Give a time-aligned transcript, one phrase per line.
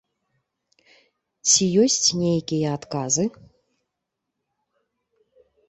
[1.49, 3.23] Ці ёсць нейкія адказы?